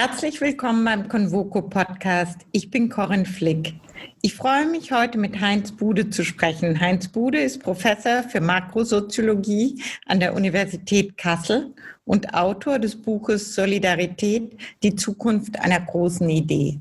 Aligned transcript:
Herzlich 0.00 0.40
willkommen 0.40 0.84
beim 0.84 1.08
Convoco 1.08 1.60
Podcast. 1.60 2.42
Ich 2.52 2.70
bin 2.70 2.88
Corinne 2.88 3.24
Flick. 3.24 3.74
Ich 4.22 4.36
freue 4.36 4.64
mich 4.64 4.92
heute 4.92 5.18
mit 5.18 5.40
Heinz 5.40 5.72
Bude 5.72 6.08
zu 6.08 6.24
sprechen. 6.24 6.78
Heinz 6.78 7.08
Bude 7.08 7.40
ist 7.40 7.60
Professor 7.60 8.22
für 8.22 8.40
Makrosoziologie 8.40 9.82
an 10.06 10.20
der 10.20 10.34
Universität 10.36 11.18
Kassel 11.18 11.74
und 12.04 12.32
Autor 12.32 12.78
des 12.78 12.94
Buches 12.94 13.56
Solidarität, 13.56 14.56
die 14.84 14.94
Zukunft 14.94 15.58
einer 15.58 15.80
großen 15.80 16.30
Idee. 16.30 16.78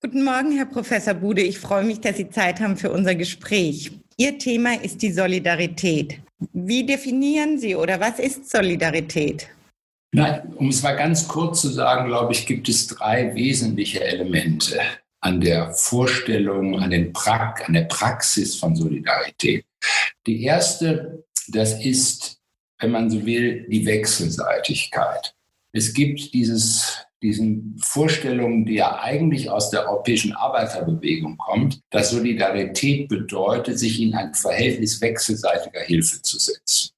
Guten 0.00 0.22
Morgen, 0.22 0.52
Herr 0.52 0.66
Professor 0.66 1.14
Bude. 1.14 1.42
Ich 1.42 1.58
freue 1.58 1.82
mich, 1.82 2.00
dass 2.00 2.18
Sie 2.18 2.30
Zeit 2.30 2.60
haben 2.60 2.76
für 2.76 2.92
unser 2.92 3.16
Gespräch. 3.16 3.90
Ihr 4.16 4.38
Thema 4.38 4.80
ist 4.80 5.02
die 5.02 5.10
Solidarität. 5.10 6.20
Wie 6.52 6.86
definieren 6.86 7.58
Sie 7.58 7.74
oder 7.74 7.98
was 7.98 8.20
ist 8.20 8.48
Solidarität? 8.48 9.48
Na, 10.16 10.42
um 10.56 10.70
es 10.70 10.82
mal 10.82 10.96
ganz 10.96 11.28
kurz 11.28 11.60
zu 11.60 11.68
sagen, 11.68 12.06
glaube 12.06 12.32
ich, 12.32 12.46
gibt 12.46 12.70
es 12.70 12.86
drei 12.86 13.34
wesentliche 13.34 14.02
Elemente 14.02 14.80
an 15.20 15.42
der 15.42 15.74
Vorstellung, 15.74 16.80
an, 16.80 16.88
den 16.88 17.12
pra 17.12 17.54
an 17.66 17.74
der 17.74 17.82
Praxis 17.82 18.56
von 18.56 18.74
Solidarität. 18.74 19.66
Die 20.26 20.42
erste, 20.42 21.22
das 21.48 21.84
ist, 21.84 22.38
wenn 22.78 22.92
man 22.92 23.10
so 23.10 23.26
will, 23.26 23.66
die 23.68 23.84
Wechselseitigkeit. 23.84 25.34
Es 25.72 25.92
gibt 25.92 26.32
dieses 26.32 27.02
diesen 27.22 27.76
Vorstellungen, 27.82 28.64
die 28.64 28.74
ja 28.74 29.00
eigentlich 29.00 29.50
aus 29.50 29.68
der 29.68 29.86
europäischen 29.86 30.32
Arbeiterbewegung 30.32 31.36
kommt, 31.36 31.80
dass 31.90 32.10
Solidarität 32.10 33.08
bedeutet, 33.08 33.78
sich 33.78 34.00
in 34.00 34.14
ein 34.14 34.32
Verhältnis 34.32 35.00
wechselseitiger 35.00 35.80
Hilfe 35.80 36.22
zu 36.22 36.38
setzen. 36.38 36.95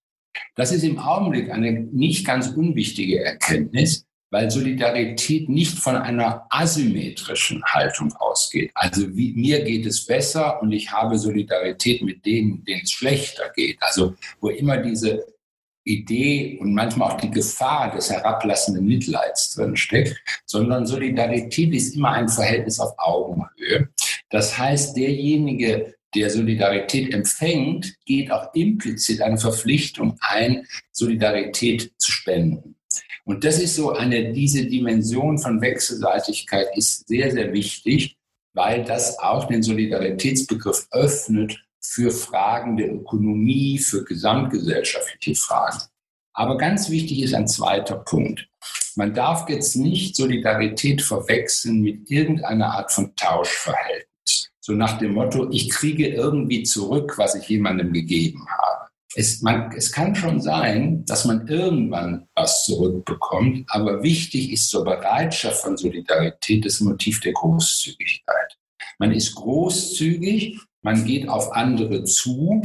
Das 0.54 0.72
ist 0.72 0.82
im 0.82 0.98
Augenblick 0.98 1.50
eine 1.50 1.72
nicht 1.72 2.26
ganz 2.26 2.48
unwichtige 2.48 3.24
Erkenntnis, 3.24 4.04
weil 4.30 4.50
Solidarität 4.50 5.48
nicht 5.48 5.78
von 5.78 5.96
einer 5.96 6.46
asymmetrischen 6.50 7.62
Haltung 7.64 8.12
ausgeht. 8.16 8.70
Also 8.74 9.16
wie, 9.16 9.32
mir 9.32 9.64
geht 9.64 9.86
es 9.86 10.04
besser 10.04 10.60
und 10.60 10.72
ich 10.72 10.92
habe 10.92 11.18
Solidarität 11.18 12.02
mit 12.02 12.26
denen, 12.26 12.64
denen 12.64 12.82
es 12.82 12.92
schlechter 12.92 13.50
geht. 13.54 13.78
Also 13.80 14.14
wo 14.40 14.50
immer 14.50 14.76
diese 14.78 15.24
Idee 15.84 16.58
und 16.60 16.74
manchmal 16.74 17.10
auch 17.10 17.20
die 17.20 17.30
Gefahr 17.30 17.94
des 17.94 18.10
herablassenden 18.10 18.86
Mitleids 18.86 19.54
drinsteckt, 19.54 20.16
sondern 20.44 20.86
Solidarität 20.86 21.72
ist 21.72 21.96
immer 21.96 22.12
ein 22.12 22.28
Verhältnis 22.28 22.78
auf 22.78 22.92
Augenhöhe. 22.98 23.88
Das 24.28 24.58
heißt, 24.58 24.96
derjenige, 24.96 25.94
der 26.14 26.30
Solidarität 26.30 27.12
empfängt, 27.12 27.94
geht 28.04 28.30
auch 28.30 28.54
implizit 28.54 29.20
eine 29.20 29.38
Verpflichtung 29.38 30.16
ein, 30.20 30.66
Solidarität 30.92 31.92
zu 31.98 32.12
spenden. 32.12 32.76
Und 33.24 33.44
das 33.44 33.60
ist 33.60 33.74
so 33.74 33.92
eine, 33.92 34.32
diese 34.32 34.64
Dimension 34.64 35.38
von 35.38 35.60
Wechselseitigkeit 35.60 36.68
ist 36.76 37.06
sehr, 37.08 37.30
sehr 37.30 37.52
wichtig, 37.52 38.16
weil 38.54 38.84
das 38.84 39.18
auch 39.18 39.44
den 39.46 39.62
Solidaritätsbegriff 39.62 40.88
öffnet 40.90 41.62
für 41.80 42.10
Fragen 42.10 42.76
der 42.76 42.92
Ökonomie, 42.92 43.78
für 43.78 44.04
gesamtgesellschaftliche 44.04 45.34
Fragen. 45.38 45.78
Aber 46.32 46.56
ganz 46.56 46.88
wichtig 46.88 47.22
ist 47.22 47.34
ein 47.34 47.48
zweiter 47.48 47.96
Punkt. 47.96 48.48
Man 48.96 49.12
darf 49.14 49.48
jetzt 49.48 49.76
nicht 49.76 50.16
Solidarität 50.16 51.02
verwechseln 51.02 51.82
mit 51.82 52.10
irgendeiner 52.10 52.72
Art 52.72 52.92
von 52.92 53.14
Tauschverhältnis. 53.14 54.08
So 54.68 54.74
nach 54.74 54.98
dem 54.98 55.14
Motto, 55.14 55.48
ich 55.50 55.70
kriege 55.70 56.08
irgendwie 56.08 56.62
zurück, 56.62 57.14
was 57.16 57.34
ich 57.34 57.48
jemandem 57.48 57.90
gegeben 57.90 58.46
habe. 58.50 58.90
Es, 59.14 59.40
man, 59.40 59.72
es 59.74 59.90
kann 59.90 60.14
schon 60.14 60.42
sein, 60.42 61.06
dass 61.06 61.24
man 61.24 61.48
irgendwann 61.48 62.28
was 62.34 62.66
zurückbekommt, 62.66 63.64
aber 63.68 64.02
wichtig 64.02 64.52
ist 64.52 64.68
zur 64.68 64.84
Bereitschaft 64.84 65.62
von 65.62 65.78
Solidarität 65.78 66.66
das 66.66 66.80
Motiv 66.80 67.18
der 67.20 67.32
Großzügigkeit. 67.32 68.58
Man 68.98 69.12
ist 69.12 69.34
großzügig, 69.36 70.60
man 70.82 71.02
geht 71.06 71.30
auf 71.30 71.50
andere 71.52 72.04
zu 72.04 72.60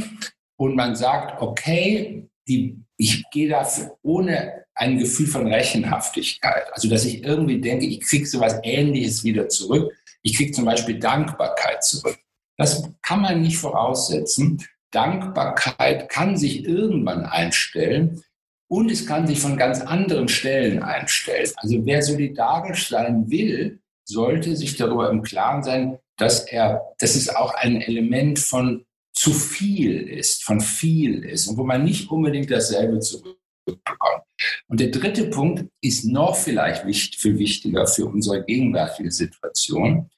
und 0.56 0.76
man 0.76 0.94
sagt, 0.96 1.40
okay, 1.40 2.28
die, 2.46 2.84
ich 2.98 3.24
gehe 3.30 3.48
dafür 3.48 3.96
ohne 4.02 4.66
ein 4.74 4.98
Gefühl 4.98 5.26
von 5.26 5.46
Rechenhaftigkeit. 5.46 6.70
Also, 6.72 6.90
dass 6.90 7.06
ich 7.06 7.24
irgendwie 7.24 7.62
denke, 7.62 7.86
ich 7.86 8.02
kriege 8.02 8.26
so 8.26 8.42
etwas 8.42 8.60
Ähnliches 8.62 9.24
wieder 9.24 9.48
zurück. 9.48 9.90
Ich 10.24 10.36
kriege 10.36 10.52
zum 10.52 10.64
Beispiel 10.64 10.98
Dankbarkeit 10.98 11.84
zurück. 11.84 12.18
Das 12.56 12.90
kann 13.02 13.20
man 13.20 13.42
nicht 13.42 13.58
voraussetzen. 13.58 14.66
Dankbarkeit 14.90 16.08
kann 16.08 16.36
sich 16.36 16.64
irgendwann 16.64 17.26
einstellen 17.26 18.22
und 18.68 18.90
es 18.90 19.06
kann 19.06 19.26
sich 19.26 19.40
von 19.40 19.56
ganz 19.56 19.80
anderen 19.80 20.28
Stellen 20.28 20.82
einstellen. 20.82 21.50
Also 21.56 21.84
wer 21.84 22.02
solidarisch 22.02 22.88
sein 22.88 23.28
will, 23.28 23.80
sollte 24.04 24.56
sich 24.56 24.76
darüber 24.76 25.10
im 25.10 25.22
Klaren 25.22 25.62
sein, 25.62 25.98
dass 26.16 26.46
er, 26.46 26.82
dass 26.98 27.16
es 27.16 27.28
auch 27.28 27.54
ein 27.54 27.80
Element 27.80 28.38
von 28.38 28.86
zu 29.12 29.32
viel 29.32 30.08
ist, 30.08 30.44
von 30.44 30.60
viel 30.60 31.24
ist 31.24 31.48
und 31.48 31.56
wo 31.56 31.64
man 31.64 31.84
nicht 31.84 32.10
unbedingt 32.10 32.50
dasselbe 32.50 33.00
zurückbekommt. 33.00 34.24
Und 34.68 34.80
der 34.80 34.88
dritte 34.88 35.26
Punkt 35.30 35.70
ist 35.80 36.04
noch 36.04 36.36
vielleicht 36.36 36.84
viel 37.14 37.38
wichtiger 37.38 37.86
für 37.86 38.06
unsere 38.06 38.44
gegenwärtige 38.44 39.10
Situation. 39.10 40.10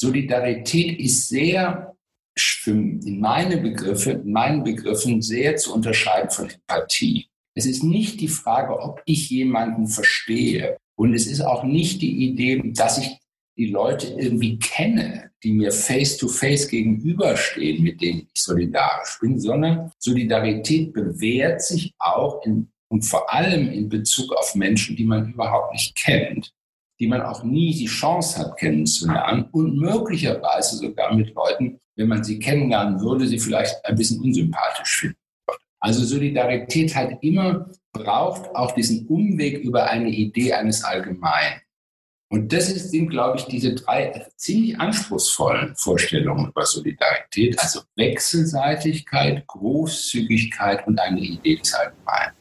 Solidarität 0.00 1.00
ist 1.00 1.28
sehr 1.28 1.94
in 2.66 3.18
meine 3.18 3.56
Begriffe, 3.56 4.12
in 4.12 4.30
meinen 4.30 4.62
Begriffen 4.62 5.20
sehr 5.22 5.56
zu 5.56 5.74
unterscheiden 5.74 6.30
von 6.30 6.48
Empathie. 6.48 7.26
Es 7.56 7.66
ist 7.66 7.82
nicht 7.82 8.20
die 8.20 8.28
Frage, 8.28 8.78
ob 8.78 9.02
ich 9.06 9.28
jemanden 9.30 9.88
verstehe. 9.88 10.76
Und 10.96 11.14
es 11.14 11.26
ist 11.26 11.40
auch 11.40 11.64
nicht 11.64 12.00
die 12.02 12.28
Idee, 12.28 12.62
dass 12.74 12.98
ich 12.98 13.18
die 13.56 13.66
Leute 13.66 14.06
irgendwie 14.16 14.58
kenne, 14.60 15.32
die 15.42 15.52
mir 15.52 15.72
face-to-face 15.72 16.66
-face 16.66 16.70
gegenüberstehen, 16.70 17.82
mit 17.82 18.00
denen 18.00 18.28
ich 18.32 18.42
solidarisch 18.42 19.18
bin, 19.20 19.40
sondern 19.40 19.90
Solidarität 19.98 20.92
bewährt 20.92 21.62
sich 21.62 21.92
auch 21.98 22.44
in, 22.44 22.68
und 22.88 23.02
vor 23.02 23.32
allem 23.32 23.72
in 23.72 23.88
Bezug 23.88 24.32
auf 24.32 24.54
Menschen, 24.54 24.94
die 24.94 25.04
man 25.04 25.32
überhaupt 25.32 25.72
nicht 25.72 25.96
kennt, 25.96 26.52
die 27.00 27.06
man 27.06 27.22
auch 27.22 27.44
nie 27.44 27.74
die 27.74 27.86
Chance 27.86 28.38
hat 28.38 28.56
kennenzulernen 28.56 29.48
und 29.52 29.76
möglicherweise 29.76 30.76
sogar 30.76 31.14
mit 31.14 31.34
Leuten, 31.34 31.80
wenn 31.96 32.08
man 32.08 32.24
sie 32.24 32.38
kennenlernen 32.38 33.00
würde, 33.00 33.26
sie 33.26 33.38
vielleicht 33.38 33.84
ein 33.84 33.96
bisschen 33.96 34.20
unsympathisch 34.20 35.00
finden. 35.00 35.18
Also 35.80 36.04
Solidarität 36.04 36.94
hat 36.94 37.10
immer, 37.22 37.70
braucht 37.92 38.54
auch 38.54 38.72
diesen 38.72 39.06
Umweg 39.06 39.58
über 39.58 39.88
eine 39.88 40.08
Idee 40.08 40.52
eines 40.52 40.82
Allgemeinen. 40.82 41.60
Und 42.30 42.52
das 42.52 42.66
sind, 42.66 43.08
glaube 43.08 43.38
ich, 43.38 43.46
diese 43.46 43.74
drei 43.74 44.26
ziemlich 44.36 44.78
anspruchsvollen 44.78 45.74
Vorstellungen 45.76 46.48
über 46.48 46.66
Solidarität, 46.66 47.58
also 47.58 47.80
Wechselseitigkeit, 47.96 49.46
Großzügigkeit 49.46 50.86
und 50.86 50.98
eine 51.00 51.20
Idee 51.20 51.56
des 51.56 51.72
Allgemeinen. 51.72 52.37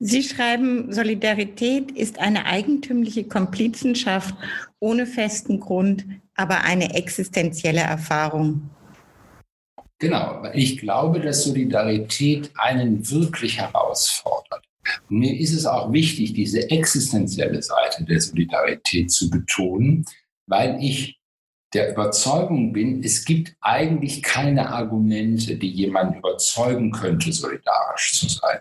Sie 0.00 0.22
schreiben, 0.22 0.92
Solidarität 0.92 1.90
ist 1.90 2.20
eine 2.20 2.46
eigentümliche 2.46 3.24
Komplizenschaft 3.24 4.34
ohne 4.78 5.06
festen 5.06 5.58
Grund, 5.58 6.06
aber 6.34 6.62
eine 6.62 6.94
existenzielle 6.94 7.80
Erfahrung. 7.80 8.70
Genau, 9.98 10.44
ich 10.54 10.78
glaube, 10.78 11.20
dass 11.20 11.42
Solidarität 11.42 12.52
einen 12.54 13.10
wirklich 13.10 13.58
herausfordert. 13.58 14.64
Mir 15.08 15.36
ist 15.38 15.52
es 15.52 15.66
auch 15.66 15.92
wichtig, 15.92 16.32
diese 16.34 16.70
existenzielle 16.70 17.60
Seite 17.60 18.04
der 18.04 18.20
Solidarität 18.20 19.10
zu 19.10 19.28
betonen, 19.28 20.04
weil 20.46 20.78
ich 20.80 21.18
der 21.74 21.90
Überzeugung 21.92 22.72
bin, 22.72 23.02
es 23.02 23.24
gibt 23.24 23.54
eigentlich 23.60 24.22
keine 24.22 24.70
Argumente, 24.70 25.56
die 25.56 25.68
jemanden 25.68 26.18
überzeugen 26.18 26.92
könnte, 26.92 27.32
solidarisch 27.32 28.12
zu 28.14 28.28
sein. 28.28 28.60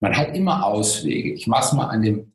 Man 0.00 0.16
hat 0.16 0.34
immer 0.34 0.64
Auswege. 0.66 1.32
Ich 1.32 1.46
mache 1.46 1.66
es 1.66 1.72
mal 1.72 1.86
an 1.86 2.02
dem 2.02 2.32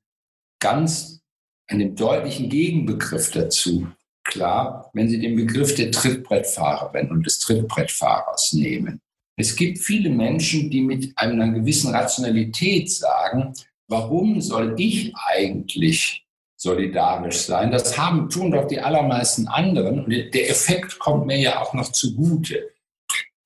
ganz, 0.60 1.22
an 1.68 1.80
dem 1.80 1.96
deutlichen 1.96 2.50
Gegenbegriff 2.50 3.32
dazu 3.32 3.88
klar, 4.24 4.90
wenn 4.94 5.10
Sie 5.10 5.20
den 5.20 5.36
Begriff 5.36 5.76
der 5.76 5.92
Trittbrettfahrerin 5.92 7.12
und 7.12 7.26
des 7.26 7.40
Trittbrettfahrers 7.40 8.54
nehmen. 8.54 9.02
Es 9.38 9.56
gibt 9.56 9.80
viele 9.80 10.10
Menschen, 10.10 10.70
die 10.70 10.82
mit 10.82 11.12
einer 11.16 11.50
gewissen 11.50 11.94
Rationalität 11.94 12.92
sagen, 12.92 13.54
warum 13.88 14.40
soll 14.42 14.76
ich 14.78 15.14
eigentlich 15.16 16.26
solidarisch 16.58 17.40
sein? 17.40 17.72
Das 17.72 17.98
haben, 17.98 18.30
tun 18.30 18.52
doch 18.52 18.68
die 18.68 18.80
allermeisten 18.80 19.48
anderen 19.48 20.06
und 20.06 20.12
der 20.12 20.50
Effekt 20.50 21.00
kommt 21.00 21.26
mir 21.26 21.40
ja 21.40 21.62
auch 21.62 21.74
noch 21.74 21.92
zugute. 21.92 22.70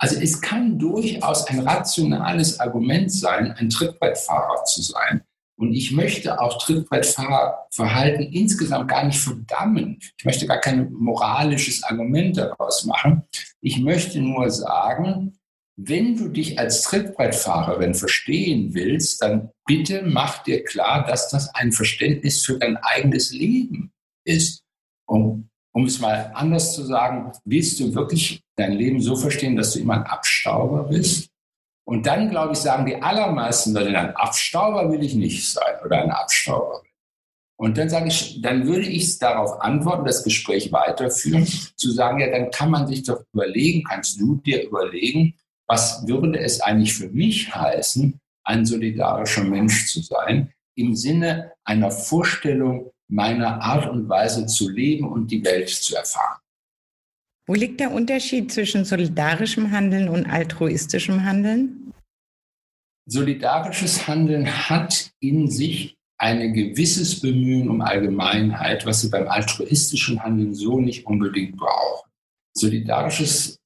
Also 0.06 0.22
es 0.22 0.40
kann 0.40 0.78
durchaus 0.78 1.48
ein 1.48 1.62
rationales 1.62 2.60
Argument 2.60 3.12
sein, 3.12 3.54
ein 3.54 3.72
Trittbrettfahrer 3.72 4.64
zu 4.66 4.84
sein. 4.84 5.24
Und 5.58 5.74
ich 5.74 5.94
möchte 5.94 6.40
auch 6.40 6.60
Trittbrettfahrverhalten 6.64 8.32
insgesamt 8.32 8.88
gar 8.88 9.04
nicht 9.04 9.18
verdammen. 9.18 9.98
Ich 10.16 10.24
möchte 10.24 10.46
gar 10.46 10.60
kein 10.60 10.94
moralisches 10.94 11.82
Argument 11.82 12.38
daraus 12.38 12.86
machen. 12.86 13.24
Ich 13.62 13.80
möchte 13.80 14.22
nur 14.22 14.52
sagen, 14.52 15.40
wenn 15.76 16.16
du 16.16 16.28
dich 16.28 16.60
als 16.60 16.84
Trittbrettfahrerin 16.84 17.96
verstehen 17.96 18.76
willst, 18.76 19.24
dann 19.24 19.50
bitte 19.66 20.04
mach 20.06 20.44
dir 20.44 20.64
klar, 20.64 21.04
dass 21.08 21.30
das 21.30 21.50
ein 21.56 21.72
Verständnis 21.72 22.46
für 22.46 22.60
dein 22.60 22.78
eigenes 22.78 23.32
Leben 23.32 23.92
ist. 24.24 24.62
Und 25.08 25.50
um 25.76 25.86
es 25.86 26.00
mal 26.00 26.32
anders 26.34 26.74
zu 26.74 26.86
sagen, 26.86 27.34
willst 27.44 27.82
du 27.82 27.94
wirklich 27.94 28.42
dein 28.56 28.72
Leben 28.72 29.02
so 29.02 29.18
verstehen, 29.18 29.58
dass 29.58 29.74
du 29.74 29.80
immer 29.80 29.96
ein 29.96 30.04
Abstauber 30.04 30.84
bist? 30.84 31.30
Und 31.86 32.06
dann, 32.06 32.30
glaube 32.30 32.54
ich, 32.54 32.60
sagen 32.60 32.86
die 32.86 32.96
allermeisten 32.96 33.74
Leute, 33.74 33.90
ein 33.90 34.16
Abstauber 34.16 34.90
will 34.90 35.04
ich 35.04 35.16
nicht 35.16 35.52
sein 35.52 35.76
oder 35.84 36.02
ein 36.02 36.12
Abstauber. 36.12 36.82
Und 37.58 37.78
dann 37.78 37.90
sage 37.90 38.08
ich, 38.08 38.42
dann 38.42 38.68
würde 38.68 38.86
ich 38.86 39.20
darauf 39.20 39.62
antworten, 39.62 40.06
das 40.06 40.24
Gespräch 40.24 40.72
weiterführen, 40.72 41.46
zu 41.76 41.92
sagen, 41.92 42.22
ja, 42.22 42.32
dann 42.32 42.52
kann 42.52 42.72
man 42.72 42.88
sich 42.88 43.04
doch 43.04 43.22
überlegen, 43.34 43.84
kannst 43.84 44.20
du 44.20 44.38
dir 44.38 44.64
überlegen, 44.64 45.36
was 45.68 46.08
würde 46.08 46.40
es 46.40 46.62
eigentlich 46.62 46.94
für 46.94 47.10
mich 47.10 47.54
heißen, 47.54 48.18
ein 48.46 48.66
solidarischer 48.66 49.44
Mensch 49.44 49.92
zu 49.92 50.00
sein, 50.02 50.54
im 50.76 50.96
Sinne 50.96 51.52
einer 51.66 51.92
Vorstellung 51.92 52.92
meiner 53.08 53.62
Art 53.62 53.90
und 53.90 54.10
Weise 54.10 54.46
zu 54.46 54.70
leben 54.70 55.08
und 55.08 55.32
die 55.32 55.44
Welt 55.44 55.70
zu 55.70 55.96
erfahren. 55.96 56.40
Wo 57.48 57.54
liegt 57.54 57.80
der 57.80 57.92
Unterschied 57.92 58.52
zwischen 58.52 58.86
solidarischem 58.86 59.72
Handeln 59.72 60.10
und 60.10 60.26
altruistischem 60.26 61.24
Handeln? 61.24 61.94
Solidarisches 63.08 64.08
Handeln 64.08 64.48
hat 64.48 65.12
in 65.20 65.50
sich 65.50 65.96
ein 66.18 66.54
gewisses 66.54 67.20
Bemühen 67.22 67.70
um 67.70 67.82
Allgemeinheit, 67.82 68.86
was 68.86 69.02
Sie 69.02 69.10
beim 69.10 69.28
altruistischen 69.28 70.24
Handeln 70.24 70.56
so 70.56 70.80
nicht 70.80 71.06
unbedingt 71.06 71.58
brauchen. 71.58 72.10
Solidarisches 72.54 73.60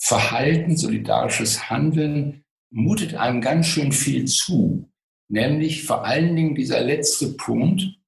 Verhalten, 0.00 0.76
solidarisches 0.76 1.68
Handeln 1.68 2.44
mutet 2.70 3.14
einem 3.14 3.40
ganz 3.40 3.66
schön 3.66 3.92
viel 3.92 4.26
zu, 4.26 4.88
nämlich 5.28 5.84
vor 5.84 6.04
allen 6.04 6.36
Dingen 6.36 6.54
dieser 6.54 6.80
letzte 6.80 7.32
Punkt, 7.34 7.98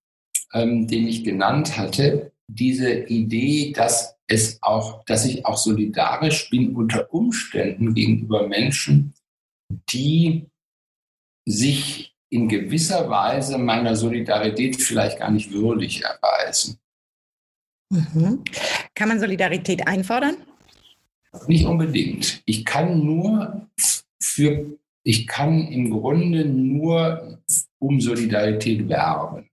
ähm, 0.52 0.86
den 0.86 1.06
ich 1.06 1.24
genannt 1.24 1.76
hatte, 1.76 2.32
diese 2.48 2.92
Idee, 2.92 3.72
dass 3.72 4.16
es 4.26 4.58
auch, 4.62 5.04
dass 5.04 5.24
ich 5.24 5.44
auch 5.46 5.56
solidarisch 5.56 6.50
bin 6.50 6.74
unter 6.74 7.12
Umständen 7.12 7.94
gegenüber 7.94 8.46
Menschen, 8.46 9.14
die 9.90 10.46
sich 11.46 12.14
in 12.28 12.48
gewisser 12.48 13.10
Weise 13.10 13.58
meiner 13.58 13.96
Solidarität 13.96 14.80
vielleicht 14.80 15.18
gar 15.18 15.30
nicht 15.30 15.50
würdig 15.52 16.02
erweisen. 16.04 16.78
Mhm. 17.90 18.44
Kann 18.94 19.08
man 19.08 19.18
Solidarität 19.18 19.86
einfordern? 19.86 20.36
Nicht 21.48 21.66
unbedingt. 21.66 22.42
Ich 22.44 22.64
kann 22.64 23.04
nur 23.04 23.68
für, 24.22 24.78
ich 25.02 25.26
kann 25.26 25.66
im 25.68 25.90
Grunde 25.90 26.44
nur 26.44 27.40
um 27.78 28.00
Solidarität 28.00 28.88
werben 28.88 29.49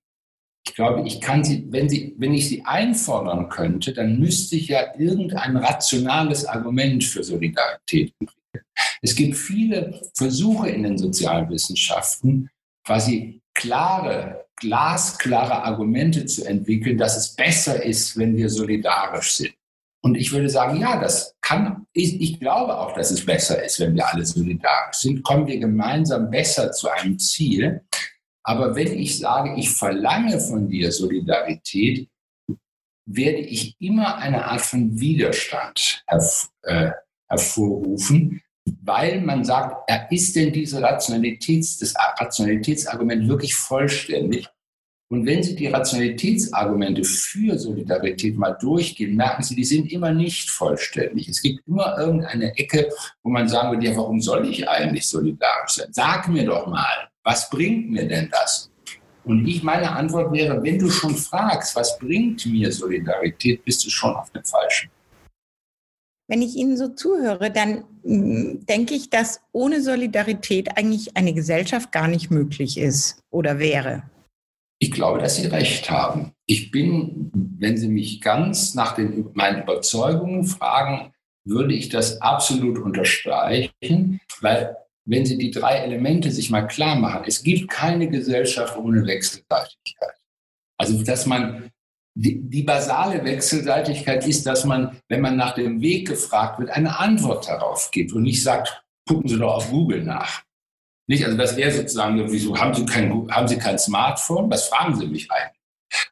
glaube, 0.76 1.08
ich 1.08 1.22
kann 1.22 1.44
sie, 1.44 1.66
wenn 1.70 1.90
sie, 1.90 2.16
wenn 2.18 2.34
ich 2.34 2.48
sie 2.48 2.64
einfordern 2.66 3.50
könnte, 3.50 3.94
dann 3.94 4.20
müsste 4.20 4.56
ich 4.56 4.68
ja 4.70 4.94
irgendein 4.98 5.58
rationales 5.58 6.46
Argument 6.46 7.04
für 7.04 7.24
Solidarität 7.24 8.14
entwickeln. 8.20 8.66
Es 9.02 9.16
gibt 9.16 9.36
viele 9.36 10.02
Versuche 10.16 10.70
in 10.70 10.84
den 10.84 10.98
Sozialwissenschaften, 10.98 12.50
quasi 12.86 13.42
klare, 13.54 14.46
glasklare 14.56 15.64
Argumente 15.64 16.26
zu 16.26 16.46
entwickeln, 16.46 16.98
dass 16.98 17.18
es 17.18 17.36
besser 17.36 17.84
ist, 17.84 18.18
wenn 18.18 18.36
wir 18.36 18.50
solidarisch 18.50 19.34
sind. 19.34 19.54
Und 20.04 20.16
ich 20.16 20.32
würde 20.32 20.50
sagen, 20.50 20.80
ja, 20.80 21.00
das 21.00 21.36
kann, 21.42 21.86
ich, 21.94 22.22
ich, 22.22 22.40
glaube 22.40 22.78
auch, 22.78 22.94
dass 22.94 23.12
es 23.12 23.26
besser 23.26 23.64
ist, 23.64 23.80
wenn 23.80 23.96
wir 23.96 24.08
alle 24.08 24.26
solidarisch 24.26 24.98
sind. 24.98 25.24
Kommen 25.24 25.48
wir 25.48 25.60
gemeinsam 25.60 26.30
besser 26.30 26.72
zu 26.72 26.90
einem 26.90 27.18
Ziel. 27.20 27.82
Aber 28.48 28.78
wenn 28.78 28.98
ich 28.98 29.18
sage, 29.18 29.56
ich 29.58 29.70
verlange 29.72 30.40
von 30.40 30.70
dir 30.70 30.90
Solidarität, 30.94 32.08
werde 33.06 33.40
ich 33.40 33.76
immer 33.80 34.16
eine 34.20 34.46
Art 34.46 34.62
von 34.62 34.98
Widerstand 34.98 36.02
herv 36.08 36.50
äh, 36.64 36.92
hervorrufen, 37.30 38.42
weil 38.84 39.20
man 39.20 39.44
sagt, 39.44 39.92
ist 40.12 40.34
denn 40.38 40.54
diese 40.54 40.82
Rationalitäts, 40.82 41.80
das 41.80 41.94
Rationalitätsargument 42.18 43.28
wirklich 43.28 43.54
vollständig? 43.54 44.48
Und 45.10 45.26
wenn 45.26 45.44
Sie 45.44 45.56
die 45.56 45.68
Rationalitätsargumente 45.68 47.04
für 47.04 47.60
Solidarität 47.60 48.38
mal 48.38 48.52
durchgehen, 48.52 49.18
merken 49.18 49.44
Sie, 49.44 49.56
die 49.56 49.66
sind 49.66 49.92
immer 49.92 50.14
nicht 50.14 50.50
vollständig. 50.50 51.28
Es 51.28 51.42
gibt 51.42 51.68
immer 51.68 51.98
irgendeine 51.98 52.58
Ecke, 52.58 52.90
wo 53.24 53.30
man 53.30 53.50
sagen 53.50 53.72
würde, 53.72 53.88
ja, 53.88 53.98
warum 53.98 54.22
soll 54.22 54.50
ich 54.50 54.68
eigentlich 54.70 55.06
solidarisch 55.06 55.74
sein? 55.74 55.92
Sag 55.92 56.30
mir 56.30 56.46
doch 56.46 56.68
mal, 56.68 57.07
was 57.28 57.50
bringt 57.50 57.92
mir 57.92 58.08
denn 58.08 58.30
das? 58.32 58.72
Und 59.26 59.46
ich, 59.46 59.62
meine 59.62 59.92
Antwort 59.92 60.32
wäre, 60.32 60.64
wenn 60.64 60.80
du 60.80 60.90
schon 60.90 61.14
fragst, 61.14 61.76
was 61.76 62.00
bringt 62.00 62.46
mir 62.46 62.72
Solidarität, 62.72 63.66
bist 63.66 63.86
du 63.86 63.90
schon 63.90 64.16
auf 64.16 64.32
dem 64.32 64.46
Falschen. 64.46 64.90
Wenn 66.30 66.42
ich 66.42 66.56
Ihnen 66.56 66.78
so 66.78 66.88
zuhöre, 66.88 67.52
dann 67.52 67.84
mm, 68.04 68.66
denke 68.66 68.94
ich, 68.94 69.10
dass 69.10 69.42
ohne 69.52 69.82
Solidarität 69.82 70.78
eigentlich 70.78 71.18
eine 71.18 71.34
Gesellschaft 71.34 71.92
gar 71.92 72.08
nicht 72.08 72.32
möglich 72.32 72.78
ist 72.78 73.22
oder 73.30 73.60
wäre. 73.60 74.04
Ich 74.80 74.92
glaube, 74.92 75.20
dass 75.20 75.36
Sie 75.36 75.48
recht 75.48 75.92
haben. 75.92 76.32
Ich 76.46 76.72
bin, 76.72 77.30
wenn 77.60 77.76
Sie 77.76 77.90
mich 77.90 78.22
ganz 78.22 78.74
nach 78.74 78.96
den, 78.96 79.32
meinen 79.34 79.64
Überzeugungen 79.64 80.46
fragen, 80.46 81.12
würde 81.44 81.74
ich 81.74 81.90
das 81.90 82.22
absolut 82.22 82.78
unterstreichen, 82.78 84.22
weil 84.40 84.78
wenn 85.08 85.26
Sie 85.26 85.38
die 85.38 85.52
drei 85.52 85.78
Elemente 85.78 86.32
sich 86.32 86.50
mal 86.50 86.68
klar 86.68 86.96
machen, 86.96 87.24
es 87.26 87.42
gibt 87.42 87.70
keine 87.70 88.10
Gesellschaft 88.10 88.78
ohne 88.78 89.06
Wechselseitigkeit. 89.06 90.16
Also, 90.78 91.02
dass 91.04 91.26
man 91.26 91.72
die, 92.14 92.42
die, 92.42 92.64
basale 92.64 93.24
Wechselseitigkeit 93.24 94.28
ist, 94.28 94.46
dass 94.46 94.66
man, 94.66 95.00
wenn 95.08 95.22
man 95.22 95.38
nach 95.38 95.56
dem 95.56 95.82
Weg 95.82 96.08
gefragt 96.08 96.60
wird, 96.60 96.72
eine 96.72 97.00
Antwort 97.00 97.48
darauf 97.48 97.90
gibt 97.92 98.12
und 98.12 98.24
nicht 98.24 98.44
sagt, 98.44 98.84
gucken 99.08 99.30
Sie 99.30 99.38
doch 99.38 99.56
auf 99.56 99.70
Google 99.70 100.04
nach. 100.04 100.44
Nicht, 101.08 101.24
also 101.24 101.38
das 101.38 101.56
wäre 101.56 101.72
sozusagen, 101.72 102.30
wieso 102.30 102.58
haben 102.58 102.74
Sie 102.74 102.86
kein, 102.86 103.32
haben 103.32 103.48
Sie 103.48 103.58
kein 103.58 103.80
Smartphone? 103.80 104.52
Was 104.52 104.68
fragen 104.68 105.00
Sie 105.00 105.08
mich 105.08 105.32
eigentlich? 105.32 105.62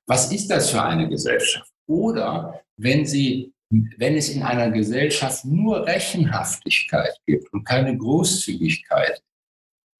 Was 0.07 0.31
ist 0.31 0.49
das 0.49 0.69
für 0.69 0.81
eine 0.81 1.09
Gesellschaft? 1.09 1.69
Oder 1.87 2.61
wenn 2.77 3.05
Sie 3.05 3.51
wenn 3.97 4.15
es 4.15 4.29
in 4.29 4.43
einer 4.43 4.71
Gesellschaft 4.71 5.45
nur 5.45 5.85
Rechenhaftigkeit 5.85 7.19
gibt 7.25 7.51
und 7.53 7.63
keine 7.63 7.97
Großzügigkeit 7.97 9.21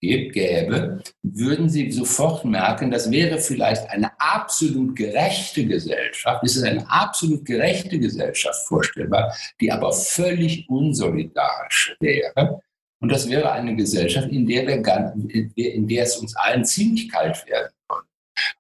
gibt, 0.01 0.33
gäbe, 0.33 1.01
würden 1.23 1.69
Sie 1.69 1.91
sofort 1.91 2.45
merken, 2.45 2.91
das 2.91 3.09
wäre 3.09 3.39
vielleicht 3.39 3.89
eine 3.89 4.11
absolut 4.19 4.95
gerechte 4.95 5.65
Gesellschaft, 5.65 6.43
es 6.43 6.55
ist 6.55 6.63
eine 6.63 6.89
absolut 6.89 7.43
gerechte 7.45 8.00
Gesellschaft 8.00 8.67
vorstellbar, 8.67 9.35
die 9.59 9.71
aber 9.71 9.91
völlig 9.91 10.69
unsolidarisch 10.69 11.95
wäre. 12.00 12.59
Und 13.01 13.11
das 13.11 13.29
wäre 13.29 13.51
eine 13.51 13.75
Gesellschaft, 13.75 14.29
in 14.29 14.47
der, 14.47 14.67
wir, 14.67 15.73
in 15.73 15.88
der 15.88 16.03
es 16.03 16.17
uns 16.17 16.35
allen 16.35 16.65
ziemlich 16.65 17.09
kalt 17.11 17.45
werden 17.47 17.71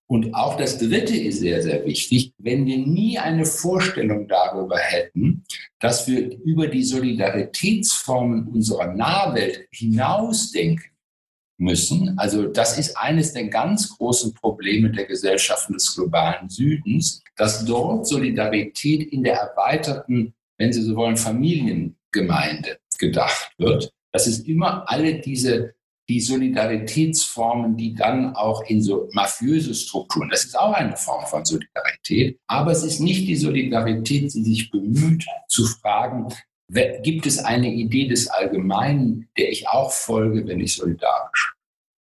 und 0.07 0.33
auch 0.33 0.57
das 0.57 0.77
Dritte 0.77 1.15
ist 1.15 1.39
sehr, 1.39 1.61
sehr 1.61 1.85
wichtig. 1.85 2.33
Wenn 2.37 2.65
wir 2.65 2.77
nie 2.77 3.17
eine 3.17 3.45
Vorstellung 3.45 4.27
darüber 4.27 4.77
hätten, 4.77 5.43
dass 5.79 6.07
wir 6.07 6.37
über 6.43 6.67
die 6.67 6.83
Solidaritätsformen 6.83 8.47
unserer 8.47 8.93
Nahwelt 8.93 9.67
hinausdenken 9.71 10.91
müssen, 11.57 12.17
also 12.17 12.47
das 12.47 12.77
ist 12.77 12.97
eines 12.97 13.33
der 13.33 13.47
ganz 13.47 13.97
großen 13.97 14.33
Probleme 14.33 14.91
der 14.91 15.05
Gesellschaften 15.05 15.73
des 15.73 15.95
globalen 15.95 16.49
Südens, 16.49 17.23
dass 17.35 17.65
dort 17.65 18.07
Solidarität 18.07 19.11
in 19.11 19.23
der 19.23 19.35
erweiterten, 19.35 20.33
wenn 20.57 20.71
Sie 20.71 20.83
so 20.83 20.95
wollen, 20.95 21.17
Familiengemeinde 21.17 22.79
gedacht 22.97 23.51
wird. 23.57 23.91
Dass 24.11 24.27
es 24.27 24.39
immer 24.39 24.89
alle 24.89 25.19
diese 25.19 25.74
die 26.07 26.19
Solidaritätsformen, 26.19 27.75
die 27.75 27.95
dann 27.95 28.35
auch 28.35 28.63
in 28.67 28.81
so 28.81 29.09
mafiöse 29.13 29.73
Strukturen, 29.73 30.29
das 30.29 30.45
ist 30.45 30.57
auch 30.57 30.73
eine 30.73 30.95
Form 30.95 31.25
von 31.25 31.43
Solidarität, 31.43 32.39
aber 32.47 32.71
es 32.71 32.83
ist 32.83 32.99
nicht 32.99 33.27
die 33.27 33.35
Solidarität, 33.35 34.33
die 34.33 34.43
sich 34.43 34.69
bemüht 34.69 35.25
zu 35.47 35.65
fragen, 35.65 36.27
gibt 37.03 37.25
es 37.25 37.39
eine 37.39 37.71
Idee 37.71 38.07
des 38.07 38.27
Allgemeinen, 38.27 39.29
der 39.37 39.49
ich 39.49 39.67
auch 39.67 39.91
folge, 39.91 40.47
wenn 40.47 40.59
ich 40.59 40.75
solidarisch 40.75 41.53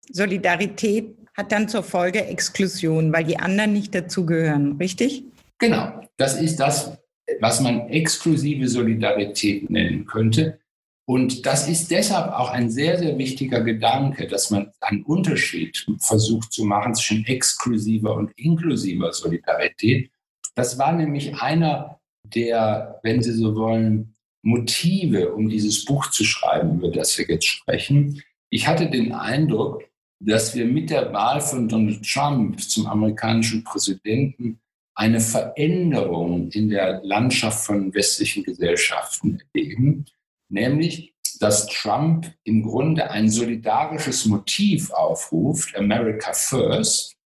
bin. 0.06 0.14
Solidarität 0.14 1.16
hat 1.36 1.52
dann 1.52 1.68
zur 1.68 1.82
Folge 1.82 2.24
Exklusion, 2.26 3.12
weil 3.12 3.24
die 3.24 3.38
anderen 3.38 3.72
nicht 3.72 3.94
dazugehören, 3.94 4.76
richtig? 4.76 5.24
Genau, 5.58 6.00
das 6.16 6.40
ist 6.40 6.56
das, 6.60 6.98
was 7.40 7.60
man 7.60 7.88
exklusive 7.88 8.68
Solidarität 8.68 9.70
nennen 9.70 10.06
könnte. 10.06 10.60
Und 11.06 11.44
das 11.44 11.68
ist 11.68 11.90
deshalb 11.90 12.32
auch 12.32 12.50
ein 12.50 12.70
sehr, 12.70 12.98
sehr 12.98 13.18
wichtiger 13.18 13.60
Gedanke, 13.62 14.26
dass 14.26 14.50
man 14.50 14.72
einen 14.80 15.02
Unterschied 15.02 15.86
versucht 15.98 16.52
zu 16.52 16.64
machen 16.64 16.94
zwischen 16.94 17.26
exklusiver 17.26 18.14
und 18.14 18.32
inklusiver 18.36 19.12
Solidarität. 19.12 20.10
Das 20.54 20.78
war 20.78 20.92
nämlich 20.92 21.34
einer 21.34 22.00
der, 22.24 23.00
wenn 23.02 23.22
Sie 23.22 23.32
so 23.32 23.54
wollen, 23.54 24.14
Motive, 24.42 25.34
um 25.34 25.48
dieses 25.48 25.84
Buch 25.84 26.10
zu 26.10 26.24
schreiben, 26.24 26.78
über 26.78 26.90
das 26.90 27.16
wir 27.18 27.26
jetzt 27.26 27.46
sprechen. 27.46 28.22
Ich 28.50 28.66
hatte 28.66 28.88
den 28.88 29.12
Eindruck, 29.12 29.82
dass 30.20 30.54
wir 30.54 30.64
mit 30.66 30.90
der 30.90 31.12
Wahl 31.12 31.40
von 31.40 31.68
Donald 31.68 32.02
Trump 32.06 32.60
zum 32.60 32.86
amerikanischen 32.86 33.64
Präsidenten 33.64 34.60
eine 34.94 35.20
Veränderung 35.20 36.50
in 36.50 36.70
der 36.70 37.02
Landschaft 37.02 37.66
von 37.66 37.92
westlichen 37.94 38.44
Gesellschaften 38.44 39.42
erleben, 39.52 40.06
nämlich 40.48 41.14
dass 41.40 41.66
Trump 41.66 42.32
im 42.44 42.62
Grunde 42.62 43.10
ein 43.10 43.28
solidarisches 43.28 44.26
Motiv 44.26 44.90
aufruft, 44.90 45.76
America 45.76 46.32
First, 46.32 47.16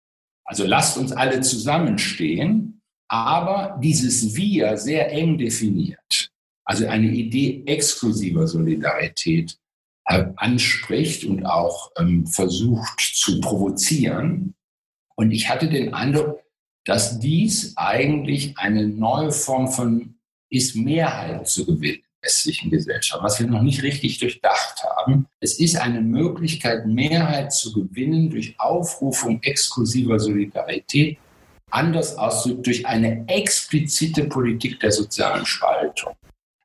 also 0.45 0.65
lasst 0.65 0.97
uns 0.97 1.13
alle 1.13 1.41
zusammenstehen, 1.41 2.81
aber 3.09 3.79
dieses 3.83 4.35
Wir 4.35 4.77
sehr 4.77 5.13
eng 5.13 5.39
definiert, 5.39 6.31
also 6.65 6.87
eine 6.87 7.09
Idee 7.09 7.63
exklusiver 7.67 8.47
Solidarität 8.47 9.59
äh, 10.07 10.27
anspricht 10.37 11.25
und 11.25 11.45
auch 11.45 11.91
ähm, 11.99 12.27
versucht 12.27 13.01
zu 13.01 13.41
provozieren. 13.41 14.55
Und 15.17 15.33
ich 15.33 15.49
hatte 15.49 15.69
den 15.69 15.93
Eindruck, 15.95 16.43
dass 16.85 17.19
dies 17.19 17.77
eigentlich 17.77 18.57
eine 18.57 18.89
neue 18.89 19.33
Form 19.33 19.69
von 19.69 20.15
ist, 20.51 20.77
Mehrheit 20.77 21.47
zu 21.47 21.67
gewinnen 21.67 22.08
westlichen 22.23 22.71
Gesellschaft, 22.71 23.23
was 23.23 23.41
wir 23.41 23.47
noch 23.47 23.63
nicht 23.63 23.83
richtig 23.83 24.19
durchdacht 24.19 24.83
haben. 24.85 25.27
Es 25.41 25.59
ist 25.59 25.77
eine 25.77 26.01
Möglichkeit, 26.01 26.87
Mehrheit 26.87 27.53
zu 27.53 27.73
gewinnen 27.73 28.31
durch 28.31 28.59
Aufrufung 28.59 29.41
exklusiver 29.43 30.19
Solidarität, 30.19 31.19
anders 31.71 32.17
ausgedrückt 32.17 32.67
durch 32.67 32.87
eine 32.87 33.25
explizite 33.29 34.25
Politik 34.25 34.81
der 34.81 34.91
sozialen 34.91 35.47
Spaltung. 35.47 36.15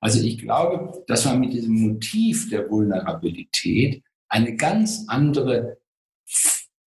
Also 0.01 0.21
ich 0.21 0.37
glaube, 0.37 1.03
dass 1.07 1.25
man 1.25 1.39
mit 1.39 1.53
diesem 1.53 1.75
Motiv 1.75 2.49
der 2.49 2.69
Vulnerabilität 2.69 4.03
eine 4.27 4.55
ganz 4.55 5.05
andere, 5.07 5.77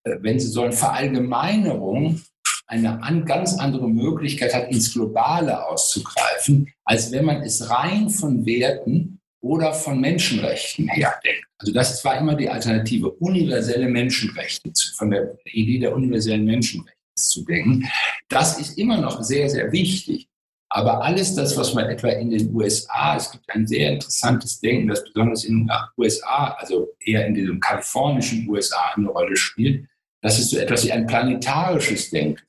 äh, 0.04 0.16
wenn 0.20 0.38
Sie 0.38 0.49
sollen, 0.49 0.73
Verallgemeinerung 0.73 2.20
eine 2.66 3.02
an, 3.02 3.25
ganz 3.25 3.58
andere 3.58 3.88
Möglichkeit 3.88 4.54
hat, 4.54 4.70
ins 4.70 4.92
Globale 4.92 5.66
auszugreifen, 5.66 6.73
als 6.85 7.12
wenn 7.12 7.25
man 7.25 7.42
es 7.42 7.70
rein 7.70 8.11
von 8.11 8.44
Werten 8.44 9.20
oder 9.40 9.73
von 9.73 10.00
Menschenrechten 10.00 10.88
her 10.88 11.14
denkt. 11.25 11.46
Also 11.58 11.73
das 11.73 12.04
war 12.04 12.18
immer 12.18 12.35
die 12.35 12.49
Alternative, 12.49 13.11
universelle 13.11 13.88
Menschenrechte, 13.88 14.73
von 14.96 15.11
der 15.11 15.37
Idee 15.44 15.78
der 15.78 15.94
universellen 15.94 16.44
Menschenrechte 16.44 16.96
zu 17.14 17.44
denken. 17.44 17.88
Das 18.28 18.58
ist 18.58 18.76
immer 18.78 19.00
noch 19.00 19.23
sehr, 19.23 19.49
sehr 19.49 19.70
wichtig. 19.73 20.28
Aber 20.68 21.02
alles 21.02 21.35
das, 21.35 21.56
was 21.56 21.75
man 21.75 21.88
etwa 21.88 22.08
in 22.08 22.30
den 22.30 22.52
USA, 22.52 23.16
es 23.16 23.30
gibt 23.30 23.49
ein 23.50 23.66
sehr 23.66 23.92
interessantes 23.92 24.61
Denken, 24.61 24.88
das 24.88 25.04
besonders 25.04 25.44
in 25.44 25.61
den 25.61 25.70
USA, 25.96 26.56
also 26.58 26.88
eher 26.99 27.25
in 27.26 27.35
diesem 27.35 27.61
kalifornischen 27.61 28.49
USA 28.49 28.92
eine 28.94 29.08
Rolle 29.08 29.37
spielt, 29.37 29.88
das 30.23 30.40
ist 30.40 30.50
so 30.50 30.58
etwas 30.58 30.85
wie 30.85 30.92
ein 30.92 31.06
planetarisches 31.06 32.11
Denken 32.11 32.42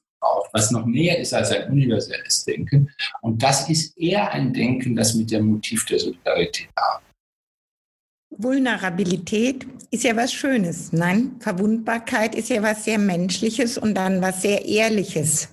was 0.54 0.72
noch 0.72 0.86
mehr 0.86 1.20
ist 1.20 1.34
als 1.34 1.52
ein 1.52 1.72
universelles 1.72 2.46
Denken. 2.46 2.90
Und 3.22 3.42
das 3.42 3.70
ist 3.70 3.98
eher 3.98 4.32
ein 4.32 4.54
Denken, 4.54 4.96
das 4.96 5.14
mit 5.14 5.32
dem 5.32 5.48
Motiv 5.48 5.86
der 5.86 6.00
Solidarität 6.00 6.70
arbeitet. 6.76 7.08
Vulnerabilität 8.30 9.66
ist 9.90 10.04
ja 10.04 10.16
was 10.16 10.32
Schönes, 10.32 10.94
nein? 10.94 11.38
Verwundbarkeit 11.40 12.36
ist 12.36 12.50
ja 12.50 12.62
was 12.62 12.86
sehr 12.86 13.00
Menschliches 13.00 13.78
und 13.78 13.96
dann 13.96 14.22
was 14.22 14.42
sehr 14.42 14.66
Ehrliches. 14.66 15.50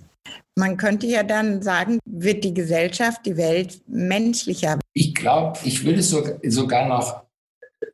Man 0.56 0.76
könnte 0.76 1.06
ja 1.06 1.22
dann 1.22 1.62
sagen, 1.62 1.98
wird 2.04 2.44
die 2.44 2.54
Gesellschaft, 2.54 3.26
die 3.26 3.36
Welt 3.36 3.80
menschlicher. 3.88 4.78
Ich 4.92 5.14
glaube, 5.14 5.58
ich 5.64 5.84
würde 5.84 6.00
es 6.00 6.10
sogar 6.10 6.86
noch, 6.86 7.24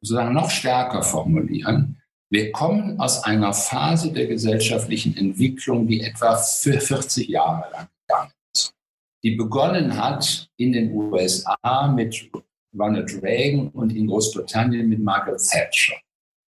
sogar 0.03 0.31
noch 0.31 0.51
stärker 0.51 1.03
formulieren. 1.03 2.00
Wir 2.33 2.53
kommen 2.53 3.01
aus 3.01 3.25
einer 3.25 3.53
Phase 3.53 4.13
der 4.13 4.29
gesellschaftlichen 4.29 5.17
Entwicklung, 5.17 5.89
die 5.89 6.01
etwa 6.01 6.37
für 6.37 6.81
40 6.81 7.29
Jahre 7.29 7.69
lang 7.73 7.89
gegangen 8.07 8.33
ist. 8.55 8.73
Die 9.25 9.33
begonnen 9.33 10.01
hat 10.01 10.49
in 10.57 10.71
den 10.71 10.93
USA 10.93 11.89
mit 11.89 12.31
Ronald 12.79 13.21
Reagan 13.21 13.69
und 13.71 13.91
in 13.91 14.07
Großbritannien 14.07 14.89
mit 14.89 15.01
Margaret 15.01 15.41
Thatcher. 15.41 15.97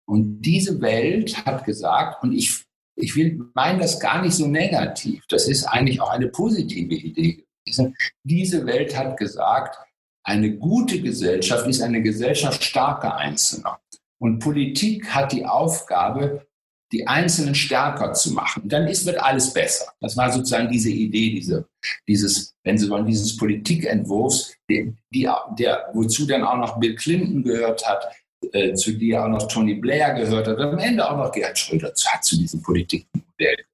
Und 0.07 0.41
diese 0.41 0.81
Welt 0.81 1.45
hat 1.45 1.65
gesagt, 1.65 2.23
und 2.23 2.33
ich, 2.33 2.65
ich 2.97 3.17
will 3.17 3.41
meine 3.55 3.81
das 3.81 3.99
gar 3.99 4.23
nicht 4.23 4.35
so 4.35 4.47
negativ, 4.47 5.25
das 5.29 5.49
ist 5.49 5.65
eigentlich 5.65 6.01
auch 6.01 6.11
eine 6.11 6.29
positive 6.29 6.95
Idee 6.95 7.45
gewesen. 7.65 7.97
Diese 8.23 8.65
Welt 8.67 8.97
hat 8.97 9.17
gesagt, 9.17 9.77
eine 10.25 10.57
gute 10.57 11.03
Gesellschaft 11.03 11.67
ist 11.67 11.83
eine 11.83 12.03
Gesellschaft 12.03 12.63
starker 12.63 13.17
Einzelner. 13.17 13.81
Und 14.23 14.39
Politik 14.39 15.13
hat 15.13 15.33
die 15.33 15.45
Aufgabe, 15.45 16.47
die 16.93 17.09
Einzelnen 17.09 17.57
stärker 17.57 18.13
zu 18.13 18.33
machen. 18.33 18.69
Dann 18.69 18.87
ist, 18.87 19.05
wird 19.05 19.21
alles 19.21 19.53
besser. 19.53 19.93
Das 20.01 20.17
war 20.17 20.31
sozusagen 20.31 20.71
diese 20.71 20.91
Idee, 20.91 21.35
diese, 21.35 21.67
dieses, 22.07 22.55
wenn 22.63 22.79
Sie 22.79 22.89
wollen, 22.89 23.05
dieses 23.05 23.37
Politikentwurfs, 23.37 24.55
die, 24.71 24.95
die, 25.11 25.29
der, 25.59 25.91
wozu 25.93 26.25
dann 26.25 26.45
auch 26.45 26.57
noch 26.57 26.79
Bill 26.79 26.95
Clinton 26.95 27.43
gehört 27.43 27.85
hat, 27.85 28.15
äh, 28.53 28.75
zu 28.75 28.93
der 28.93 29.25
auch 29.25 29.29
noch 29.29 29.49
Tony 29.49 29.75
Blair 29.75 30.15
gehört 30.15 30.47
hat, 30.47 30.57
am 30.57 30.79
Ende 30.79 31.11
auch 31.11 31.17
noch 31.17 31.33
Gerhard 31.33 31.59
Schröder 31.59 31.93
hat 32.07 32.25
zu 32.25 32.39
diesem 32.39 32.63
Politikmodell. 32.63 33.65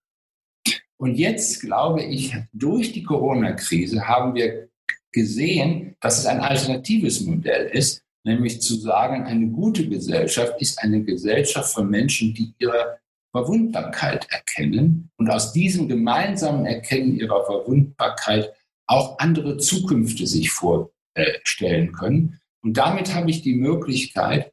Und 0.96 1.16
jetzt 1.16 1.60
glaube 1.60 2.04
ich, 2.04 2.34
durch 2.54 2.92
die 2.92 3.02
Corona-Krise 3.02 4.08
haben 4.08 4.34
wir 4.34 4.70
gesehen, 5.12 5.94
dass 6.00 6.20
es 6.20 6.24
ein 6.24 6.40
alternatives 6.40 7.20
Modell 7.20 7.66
ist, 7.66 8.02
nämlich 8.28 8.60
zu 8.60 8.76
sagen, 8.76 9.24
eine 9.24 9.48
gute 9.48 9.88
Gesellschaft 9.88 10.60
ist 10.60 10.78
eine 10.78 11.02
Gesellschaft 11.02 11.72
von 11.72 11.88
Menschen, 11.90 12.34
die 12.34 12.54
ihre 12.58 12.98
Verwundbarkeit 13.32 14.26
erkennen 14.30 15.10
und 15.16 15.30
aus 15.30 15.52
diesem 15.52 15.88
gemeinsamen 15.88 16.66
Erkennen 16.66 17.16
ihrer 17.16 17.44
Verwundbarkeit 17.44 18.52
auch 18.86 19.18
andere 19.18 19.58
Zukünfte 19.58 20.26
sich 20.26 20.50
vorstellen 20.50 21.92
können. 21.92 22.40
Und 22.62 22.76
damit 22.76 23.14
habe 23.14 23.30
ich 23.30 23.42
die 23.42 23.54
Möglichkeit, 23.54 24.52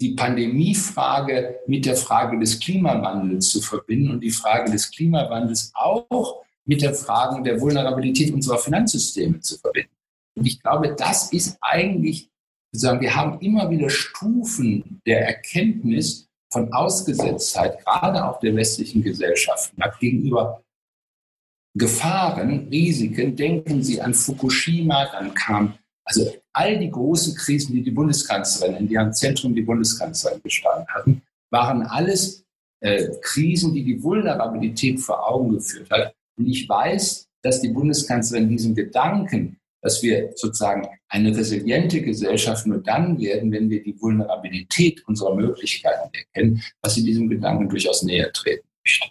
die 0.00 0.14
Pandemiefrage 0.14 1.60
mit 1.66 1.86
der 1.86 1.96
Frage 1.96 2.38
des 2.38 2.60
Klimawandels 2.60 3.48
zu 3.48 3.60
verbinden 3.60 4.10
und 4.10 4.20
die 4.20 4.30
Frage 4.30 4.70
des 4.70 4.90
Klimawandels 4.90 5.72
auch 5.74 6.44
mit 6.64 6.82
der 6.82 6.94
Frage 6.94 7.42
der 7.42 7.60
Vulnerabilität 7.60 8.32
unserer 8.32 8.58
Finanzsysteme 8.58 9.40
zu 9.40 9.56
verbinden. 9.58 9.94
Und 10.36 10.46
ich 10.46 10.60
glaube, 10.60 10.94
das 10.96 11.32
ist 11.32 11.56
eigentlich 11.62 12.28
sagen, 12.78 13.00
wir 13.00 13.14
haben 13.14 13.40
immer 13.40 13.70
wieder 13.70 13.90
Stufen 13.90 15.00
der 15.06 15.26
Erkenntnis 15.26 16.28
von 16.52 16.72
Ausgesetztheit, 16.72 17.84
gerade 17.84 18.24
auch 18.24 18.40
der 18.40 18.54
westlichen 18.56 19.02
Gesellschaften, 19.02 19.82
gegenüber 20.00 20.62
Gefahren, 21.76 22.68
Risiken. 22.70 23.36
Denken 23.36 23.82
Sie 23.82 24.00
an 24.00 24.14
Fukushima, 24.14 25.06
dann 25.12 25.34
kam 25.34 25.74
also 26.06 26.32
all 26.52 26.78
die 26.78 26.90
großen 26.90 27.34
Krisen, 27.34 27.74
die 27.74 27.82
die 27.82 27.90
Bundeskanzlerin, 27.90 28.76
in 28.76 28.88
deren 28.88 29.12
Zentrum 29.12 29.54
die 29.54 29.62
Bundeskanzlerin 29.62 30.40
gestanden 30.42 30.86
hatten, 30.88 31.22
waren 31.50 31.82
alles 31.82 32.44
äh, 32.80 33.08
Krisen, 33.20 33.74
die 33.74 33.84
die 33.84 34.02
Vulnerabilität 34.02 35.00
vor 35.00 35.28
Augen 35.28 35.54
geführt 35.54 35.90
hat. 35.90 36.14
Und 36.38 36.46
ich 36.46 36.68
weiß, 36.68 37.26
dass 37.42 37.60
die 37.60 37.68
Bundeskanzlerin 37.68 38.48
diesen 38.48 38.74
Gedanken 38.74 39.58
dass 39.86 40.02
wir 40.02 40.32
sozusagen 40.34 40.88
eine 41.08 41.36
resiliente 41.36 42.02
Gesellschaft 42.02 42.66
nur 42.66 42.82
dann 42.82 43.20
werden, 43.20 43.52
wenn 43.52 43.70
wir 43.70 43.84
die 43.84 43.94
Vulnerabilität 44.00 45.06
unserer 45.06 45.36
Möglichkeiten 45.36 46.10
erkennen, 46.12 46.60
was 46.82 46.96
sie 46.96 47.04
diesem 47.04 47.28
Gedanken 47.28 47.68
durchaus 47.68 48.02
näher 48.02 48.32
treten 48.32 48.66
möchte. 48.84 49.06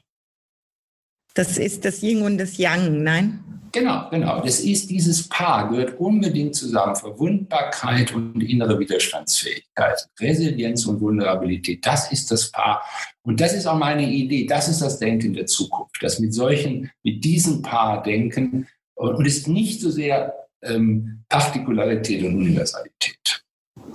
Das 1.34 1.58
ist 1.58 1.86
das 1.86 2.03
Yin 2.03 2.24
und 2.24 2.38
das 2.38 2.58
Yang, 2.58 3.03
nein? 3.03 3.39
Genau, 3.72 4.10
genau. 4.10 4.41
Das 4.41 4.60
ist 4.60 4.89
dieses 4.89 5.29
Paar, 5.29 5.70
gehört 5.70 5.98
unbedingt 5.98 6.55
zusammen. 6.55 6.96
Verwundbarkeit 6.96 8.13
und 8.13 8.41
innere 8.41 8.77
Widerstandsfähigkeit. 8.77 10.08
Resilienz 10.20 10.86
und 10.86 11.00
Vulnerabilität, 11.00 11.86
das 11.86 12.12
ist 12.12 12.32
das 12.32 12.51
Paar. 12.51 12.82
Und 13.24 13.39
das 13.39 13.53
ist 13.53 13.65
auch 13.65 13.77
meine 13.77 14.10
Idee. 14.10 14.46
Das 14.46 14.67
ist 14.67 14.82
das 14.82 15.00
Denken 15.00 15.34
der 15.34 15.46
Zukunft. 15.46 15.98
Das 16.01 16.20
mit 16.20 16.34
solchen, 16.34 16.91
mit 17.03 17.24
diesem 17.24 17.62
Paar 17.62 18.03
denken 18.03 18.67
und 18.96 19.25
ist 19.25 19.48
nicht 19.48 19.82
so 19.82 19.89
sehr 19.89 20.45
ähm, 20.64 21.24
Partikularität 21.30 22.24
und 22.24 22.36
Universalität. 22.36 23.44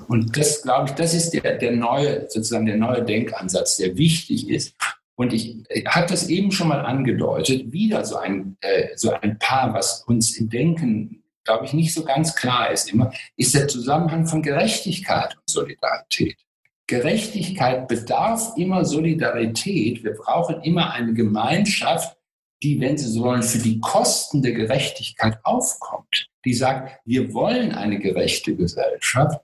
Und 0.09 0.37
das, 0.37 0.62
glaube 0.62 0.88
ich, 0.88 0.95
das 0.95 1.14
ist 1.14 1.31
der, 1.31 1.57
der 1.57 1.73
neue, 1.73 2.29
sozusagen 2.29 2.67
der 2.67 2.76
neue 2.76 3.05
Denkansatz, 3.05 3.76
der 3.76 3.97
wichtig 3.97 4.49
ist. 4.49 4.75
Und 5.14 5.33
ich, 5.33 5.57
ich 5.69 5.87
habe 5.87 6.07
das 6.07 6.29
eben 6.29 6.50
schon 6.50 6.69
mal 6.69 6.81
angedeutet, 6.81 7.73
wieder 7.73 8.05
so 8.05 8.17
ein, 8.17 8.57
äh, 8.61 8.88
so 8.97 9.12
ein 9.12 9.38
Paar, 9.38 9.75
was 9.75 10.02
uns 10.07 10.37
im 10.38 10.49
Denken, 10.49 11.23
glaube 11.45 11.67
ich, 11.67 11.73
nicht 11.73 11.93
so 11.93 12.05
ganz 12.05 12.35
klar 12.35 12.71
ist 12.71 12.93
immer, 12.93 13.12
ist 13.37 13.55
der 13.55 13.69
Zusammenhang 13.69 14.26
von 14.26 14.43
Gerechtigkeit 14.43 15.37
und 15.37 15.49
Solidarität. 15.49 16.38
Gerechtigkeit 16.87 17.87
bedarf 17.87 18.55
immer 18.57 18.85
Solidarität. 18.85 20.02
Wir 20.02 20.14
brauchen 20.14 20.62
immer 20.62 20.93
eine 20.93 21.12
Gemeinschaft, 21.12 22.17
die, 22.62 22.81
wenn 22.81 22.99
Sie 22.99 23.07
so 23.07 23.23
wollen, 23.23 23.43
für 23.43 23.59
die 23.59 23.79
Kosten 23.79 24.43
der 24.43 24.52
Gerechtigkeit 24.52 25.38
aufkommt. 25.45 26.29
Die 26.44 26.54
sagt, 26.54 27.00
wir 27.04 27.32
wollen 27.35 27.73
eine 27.73 27.99
gerechte 27.99 28.54
Gesellschaft 28.56 29.40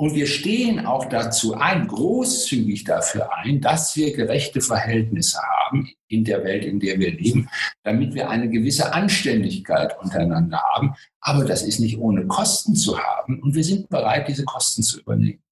und 0.00 0.14
wir 0.14 0.26
stehen 0.26 0.86
auch 0.86 1.04
dazu 1.04 1.54
ein, 1.56 1.86
großzügig 1.86 2.84
dafür 2.84 3.34
ein, 3.34 3.60
dass 3.60 3.94
wir 3.96 4.16
gerechte 4.16 4.62
Verhältnisse 4.62 5.38
haben 5.42 5.90
in 6.08 6.24
der 6.24 6.42
Welt, 6.42 6.64
in 6.64 6.80
der 6.80 6.98
wir 6.98 7.12
leben, 7.12 7.50
damit 7.82 8.14
wir 8.14 8.30
eine 8.30 8.48
gewisse 8.48 8.94
Anständigkeit 8.94 9.98
untereinander 10.00 10.62
haben. 10.74 10.94
Aber 11.20 11.44
das 11.44 11.62
ist 11.62 11.80
nicht 11.80 11.98
ohne 11.98 12.26
Kosten 12.26 12.74
zu 12.76 12.98
haben 12.98 13.42
und 13.42 13.54
wir 13.54 13.62
sind 13.62 13.90
bereit, 13.90 14.26
diese 14.26 14.44
Kosten 14.44 14.82
zu 14.82 15.00
übernehmen. 15.00 15.42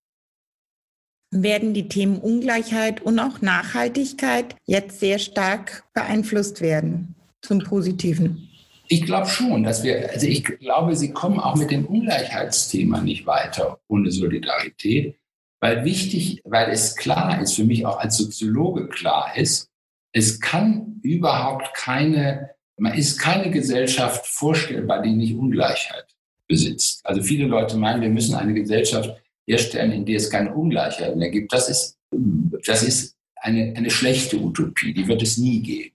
Werden 1.31 1.75
die 1.75 1.89
Themen 1.89 2.17
Ungleichheit 2.17 3.03
und 3.03 3.19
auch 3.19 3.43
Nachhaltigkeit 3.43 4.57
jetzt 4.65 4.99
sehr 4.99 5.19
stark 5.19 5.85
beeinflusst 5.93 6.63
werden 6.63 7.17
zum 7.43 7.59
Positiven? 7.59 8.49
Ich 8.91 9.03
glaube 9.05 9.29
schon, 9.29 9.65
dass 9.65 9.83
wir, 9.85 10.11
also 10.11 10.27
ich 10.27 10.45
glaube, 10.45 10.97
Sie 10.97 11.13
kommen 11.13 11.39
auch 11.39 11.57
mit 11.57 11.71
dem 11.71 11.85
Ungleichheitsthema 11.85 13.03
nicht 13.03 13.27
weiter 13.27 13.81
ohne 13.87 14.11
Solidarität, 14.11 15.17
weil 15.61 15.85
wichtig, 15.85 16.41
weil 16.45 16.71
es 16.71 16.97
klar 16.97 17.41
ist, 17.41 17.55
für 17.55 17.65
mich 17.65 17.85
auch 17.85 17.99
als 17.99 18.17
Soziologe 18.17 18.89
klar 18.89 19.37
ist, 19.37 19.71
es 20.13 20.41
kann 20.41 21.01
überhaupt 21.03 21.75
keine, 21.75 22.51
man 22.79 22.95
ist 22.95 23.19
keine 23.19 23.51
Gesellschaft 23.51 24.27
vorstellbar, 24.27 25.03
die 25.03 25.13
nicht 25.13 25.35
Ungleichheit 25.35 26.07
besitzt. 26.47 27.05
Also 27.05 27.23
viele 27.23 27.47
Leute 27.47 27.77
meinen, 27.77 28.01
wir 28.01 28.09
müssen 28.09 28.35
eine 28.35 28.55
Gesellschaft 28.55 29.11
herstellen, 29.47 29.93
in 29.93 30.07
der 30.07 30.17
es 30.17 30.31
keine 30.31 30.55
Ungleichheit 30.55 31.15
mehr 31.17 31.31
gibt. 31.31 31.53
Das 31.53 31.69
ist, 31.69 31.99
das 32.67 32.83
ist 32.83 33.17
eine, 33.37 33.75
eine 33.77 33.91
schlechte 33.91 34.39
Utopie, 34.39 34.95
die 34.95 35.07
wird 35.07 35.23
es 35.23 35.37
nie 35.37 35.61
geben. 35.61 35.95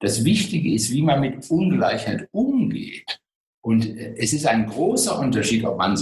Das 0.00 0.24
Wichtige 0.24 0.72
ist, 0.72 0.92
wie 0.92 1.02
man 1.02 1.20
mit 1.20 1.50
Ungleichheit 1.50 2.28
umgeht. 2.32 3.20
Und 3.60 3.86
äh, 3.86 4.14
es 4.16 4.32
ist 4.32 4.46
ein 4.46 4.66
großer 4.66 5.18
Unterschied, 5.18 5.64
ob 5.64 5.78
man 5.78 5.96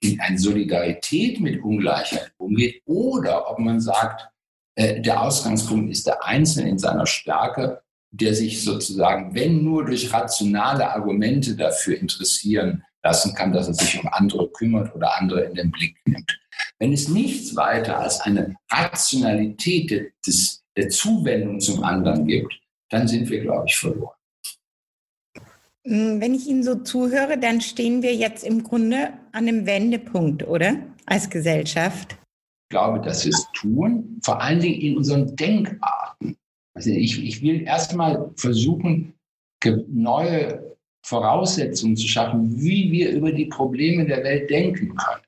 in 0.00 0.20
eine 0.20 0.38
Solidarität 0.38 1.40
mit 1.40 1.62
Ungleichheit 1.62 2.32
umgeht 2.38 2.82
oder 2.86 3.50
ob 3.50 3.58
man 3.58 3.80
sagt, 3.80 4.28
äh, 4.74 5.00
der 5.00 5.22
Ausgangspunkt 5.22 5.90
ist 5.90 6.06
der 6.06 6.24
Einzelne 6.24 6.70
in 6.70 6.78
seiner 6.78 7.06
Stärke, 7.06 7.82
der 8.10 8.34
sich 8.34 8.62
sozusagen, 8.62 9.34
wenn 9.34 9.62
nur 9.62 9.84
durch 9.84 10.12
rationale 10.12 10.90
Argumente 10.90 11.56
dafür 11.56 11.98
interessieren 11.98 12.84
lassen 13.02 13.34
kann, 13.34 13.52
dass 13.52 13.68
er 13.68 13.74
sich 13.74 13.98
um 14.00 14.08
andere 14.12 14.50
kümmert 14.50 14.94
oder 14.94 15.18
andere 15.18 15.44
in 15.44 15.54
den 15.54 15.70
Blick 15.70 15.96
nimmt. 16.04 16.38
Wenn 16.78 16.92
es 16.92 17.08
nichts 17.08 17.56
weiter 17.56 17.98
als 17.98 18.20
eine 18.20 18.54
Rationalität 18.70 20.12
des, 20.26 20.62
der 20.76 20.88
Zuwendung 20.88 21.60
zum 21.60 21.82
anderen 21.82 22.26
gibt, 22.26 22.52
dann 22.92 23.08
sind 23.08 23.30
wir, 23.30 23.40
glaube 23.40 23.64
ich, 23.66 23.76
verloren. 23.76 24.14
Hm, 25.86 26.20
wenn 26.20 26.34
ich 26.34 26.46
Ihnen 26.46 26.62
so 26.62 26.76
zuhöre, 26.76 27.38
dann 27.38 27.60
stehen 27.60 28.02
wir 28.02 28.14
jetzt 28.14 28.44
im 28.44 28.62
Grunde 28.62 29.14
an 29.32 29.48
einem 29.48 29.66
Wendepunkt, 29.66 30.46
oder? 30.46 30.76
Als 31.06 31.28
Gesellschaft. 31.28 32.12
Ich 32.12 32.74
glaube, 32.74 33.00
dass 33.00 33.24
wir 33.24 33.32
es 33.32 33.46
tun, 33.54 34.20
vor 34.22 34.40
allen 34.40 34.60
Dingen 34.60 34.80
in 34.80 34.96
unseren 34.96 35.34
Denkarten. 35.34 36.36
Also 36.74 36.90
ich, 36.90 37.22
ich 37.22 37.42
will 37.42 37.62
erstmal 37.62 38.30
versuchen, 38.36 39.14
neue 39.88 40.76
Voraussetzungen 41.04 41.96
zu 41.96 42.06
schaffen, 42.06 42.60
wie 42.60 42.90
wir 42.92 43.10
über 43.10 43.32
die 43.32 43.46
Probleme 43.46 44.06
der 44.06 44.22
Welt 44.22 44.50
denken 44.50 44.94
können. 44.96 45.22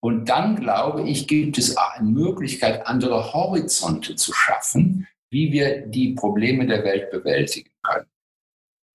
Und 0.00 0.28
dann, 0.28 0.56
glaube 0.56 1.08
ich, 1.08 1.28
gibt 1.28 1.58
es 1.58 1.76
eine 1.76 2.08
Möglichkeit, 2.08 2.86
andere 2.86 3.32
Horizonte 3.32 4.16
zu 4.16 4.32
schaffen, 4.32 5.06
wie 5.32 5.50
wir 5.50 5.86
die 5.86 6.10
Probleme 6.10 6.66
der 6.66 6.84
Welt 6.84 7.10
bewältigen 7.10 7.70
können. 7.82 8.06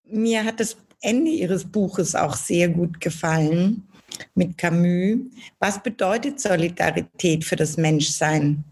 Mir 0.05 0.45
hat 0.45 0.59
das 0.59 0.77
Ende 1.01 1.31
Ihres 1.31 1.65
Buches 1.65 2.15
auch 2.15 2.35
sehr 2.35 2.69
gut 2.69 3.01
gefallen 3.01 3.83
mit 4.35 4.57
Camus. 4.57 5.19
Was 5.59 5.81
bedeutet 5.81 6.39
Solidarität 6.39 7.43
für 7.43 7.55
das 7.55 7.75
Menschsein? 7.75 8.63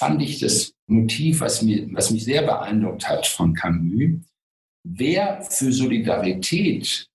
Fand 0.00 0.20
ich 0.22 0.40
das 0.40 0.74
Motiv, 0.86 1.40
was, 1.40 1.62
mir, 1.62 1.86
was 1.92 2.10
mich 2.10 2.24
sehr 2.24 2.42
beeindruckt 2.42 3.08
hat 3.08 3.26
von 3.26 3.54
Camus. 3.54 4.20
Wer 4.82 5.42
für 5.42 5.72
Solidarität 5.72 7.08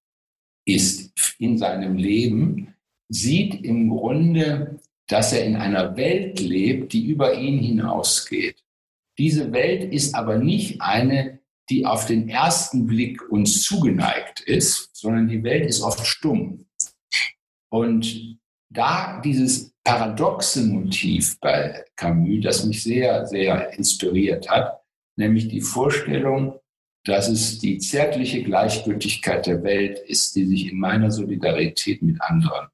ist 0.66 1.12
in 1.40 1.58
seinem 1.58 1.98
Leben, 1.98 2.76
sieht 3.10 3.64
im 3.66 3.90
Grunde, 3.90 4.80
dass 5.08 5.34
er 5.34 5.46
in 5.46 5.56
einer 5.56 5.98
Welt 5.98 6.40
lebt, 6.40 6.94
die 6.94 7.08
über 7.08 7.34
ihn 7.34 7.60
hinausgeht. 7.60 8.64
Diese 9.20 9.52
Welt 9.52 9.94
ist 9.94 10.16
aber 10.16 10.38
nicht 10.38 10.82
eine, 10.82 11.40
die 11.70 11.86
auf 11.86 12.06
den 12.06 12.30
ersten 12.30 12.88
Blick 12.88 13.30
uns 13.30 13.62
zugeneigt 13.64 14.40
ist, 14.40 14.96
sondern 14.96 15.28
die 15.28 15.44
Welt 15.44 15.68
ist 15.68 15.82
oft 15.82 16.08
stumm. 16.08 16.66
Und 17.70 18.40
da 18.70 19.20
dieses 19.20 19.74
paradoxe 19.84 20.64
Motiv 20.64 21.38
bei 21.42 21.84
Camus, 21.98 22.44
das 22.44 22.66
mich 22.66 22.82
sehr, 22.82 23.28
sehr 23.28 23.74
inspiriert 23.74 24.50
hat, 24.50 24.80
nämlich 25.18 25.50
die 25.50 25.62
Vorstellung, 25.62 26.58
dass 27.04 27.28
es 27.28 27.60
die 27.60 27.78
zärtliche 27.78 28.42
Gleichgültigkeit 28.44 29.46
der 29.48 29.64
Welt 29.64 30.00
ist, 30.00 30.34
die 30.38 30.46
sich 30.46 30.72
in 30.72 30.80
meiner 30.80 31.12
Solidarität 31.12 32.02
mit 32.02 32.22
anderen 32.22 32.70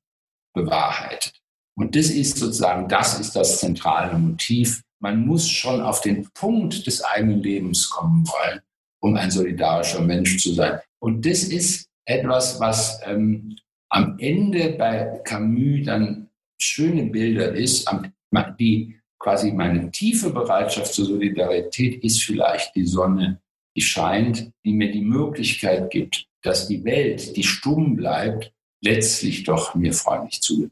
bewahrheitet. 0.53 1.41
Und 1.75 1.95
das 1.95 2.11
ist 2.11 2.37
sozusagen, 2.37 2.87
das 2.87 3.19
ist 3.19 3.35
das 3.35 3.59
zentrale 3.59 4.17
Motiv 4.17 4.84
man 4.99 5.25
muss 5.25 5.49
schon 5.49 5.81
auf 5.81 6.01
den 6.01 6.27
Punkt 6.33 6.87
des 6.87 7.03
eigenen 7.03 7.41
Lebens 7.41 7.89
kommen 7.89 8.27
wollen, 8.27 8.61
um 9.01 9.15
ein 9.15 9.31
solidarischer 9.31 10.01
Mensch 10.01 10.37
zu 10.37 10.53
sein. 10.53 10.79
Und 10.99 11.25
das 11.25 11.43
ist 11.43 11.87
etwas, 12.05 12.59
was 12.59 12.99
ähm, 13.05 13.55
am 13.89 14.17
Ende 14.19 14.75
bei 14.77 15.21
Camus 15.23 15.85
dann 15.85 16.29
schöne 16.59 17.05
Bilder 17.05 17.53
ist, 17.53 17.89
die 18.59 18.99
quasi 19.19 19.51
meine 19.51 19.91
tiefe 19.91 20.29
Bereitschaft 20.29 20.93
zur 20.93 21.05
Solidarität 21.05 22.03
ist 22.03 22.23
vielleicht 22.23 22.75
die 22.75 22.85
Sonne, 22.85 23.41
die 23.75 23.81
scheint, 23.81 24.51
die 24.63 24.73
mir 24.73 24.91
die 24.91 25.01
Möglichkeit 25.01 25.89
gibt, 25.89 26.27
dass 26.41 26.67
die 26.67 26.83
Welt, 26.83 27.35
die 27.35 27.43
stumm 27.43 27.95
bleibt, 27.95 28.51
letztlich 28.81 29.43
doch 29.43 29.75
mir 29.75 29.93
freundlich 29.93 30.41
zugeht 30.41 30.71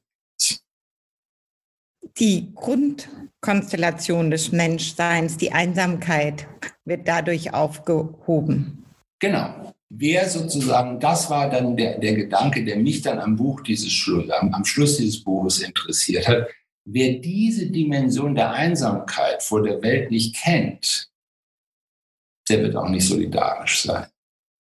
die 2.18 2.54
Grundkonstellation 2.54 4.32
des 4.32 4.52
Menschseins, 4.52 5.38
die 5.38 5.52
Einsamkeit, 5.52 6.48
wird 6.86 7.08
dadurch 7.08 7.54
aufgehoben. 7.54 8.86
Genau. 9.20 9.74
Wer 9.90 10.28
sozusagen, 10.28 11.00
das 11.00 11.30
war 11.30 11.50
dann 11.50 11.78
der, 11.78 12.00
der 12.00 12.16
Gedanke, 12.16 12.66
der 12.66 12.78
mich 12.78 13.02
dann 13.02 13.20
am 13.20 13.36
Buch 13.36 13.62
dieses 13.62 13.92
Schluss, 13.92 14.30
am, 14.32 14.54
am 14.54 14.66
Schluss 14.66 14.98
dieses 14.98 15.24
Buches 15.24 15.62
interessiert 15.62 16.28
hat. 16.28 16.48
Wer 16.86 17.20
diese 17.20 17.68
Dimension 17.68 18.36
der 18.36 18.52
Einsamkeit 18.52 19.42
vor 19.44 19.62
der 19.62 19.82
Welt 19.82 20.12
nicht 20.12 20.36
kennt, 20.36 21.10
der 22.50 22.64
wird 22.64 22.76
auch 22.76 22.90
nicht 22.90 23.08
solidarisch 23.08 23.84
sein. 23.84 24.08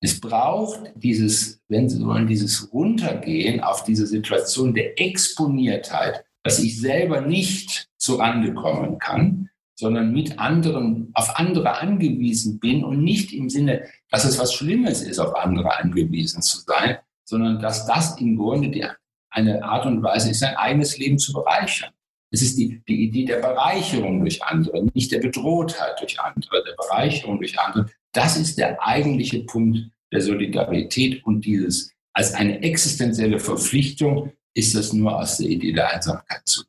Es 0.02 0.20
braucht 0.20 0.92
dieses, 0.96 1.62
wenn 1.68 1.90
Sie 1.90 2.06
wollen, 2.06 2.28
dieses 2.28 2.72
Runtergehen 2.72 3.62
auf 3.62 3.84
diese 3.84 4.06
Situation 4.06 4.74
der 4.74 5.00
Exponiertheit, 5.00 6.26
dass 6.44 6.60
ich 6.60 6.80
selber 6.80 7.22
nicht 7.22 7.90
zu 7.98 8.16
Rande 8.16 8.54
kommen 8.54 9.00
kann, 9.00 9.50
sondern 9.76 10.14
mit 10.14 10.38
anderen, 10.40 11.10
auf 11.14 11.38
andere 11.38 11.80
angewiesen 11.80 12.60
bin 12.60 12.84
und 12.84 13.04
nicht 13.04 13.34
im 13.34 13.50
Sinne, 13.50 13.88
dass 14.10 14.26
es 14.26 14.38
was 14.38 14.54
Schlimmes 14.54 15.02
ist, 15.02 15.20
auf 15.20 15.36
andere 15.36 15.78
angewiesen 15.80 16.42
zu 16.42 16.60
sein, 16.60 16.98
sondern 17.24 17.60
dass 17.60 17.88
das 17.88 18.20
im 18.20 18.38
Grunde 18.38 18.70
die, 18.70 18.86
eine 19.32 19.64
Art 19.64 19.86
und 19.86 20.04
Weise 20.04 20.30
ist, 20.30 20.40
sein 20.40 20.56
eigenes 20.56 20.98
Leben 20.98 21.18
zu 21.18 21.34
bereichern. 21.34 21.92
Es 22.30 22.42
ist 22.42 22.58
die, 22.58 22.82
die 22.88 23.04
Idee 23.04 23.26
der 23.26 23.40
Bereicherung 23.40 24.20
durch 24.22 24.44
andere, 24.44 24.86
nicht 24.94 25.12
der 25.12 25.20
Bedrohtheit 25.20 26.00
durch 26.00 26.20
andere, 26.20 26.64
der 26.64 26.76
Bereicherung 26.76 27.38
durch 27.38 27.58
andere. 27.60 27.88
Das 28.12 28.38
ist 28.38 28.58
der 28.58 28.82
eigentliche 28.86 29.44
Punkt 29.44 29.90
der 30.12 30.22
Solidarität 30.22 31.24
und 31.26 31.46
dieses 31.46 31.92
als 32.14 32.34
eine 32.34 32.62
existenzielle 32.62 33.40
Verpflichtung, 33.40 34.32
ist 34.54 34.76
das 34.76 34.94
nur 34.94 35.18
aus 35.18 35.38
der 35.38 35.50
Idee 35.50 35.74
der 35.74 35.94
Einsamkeit 35.94 36.42
zu. 36.46 36.64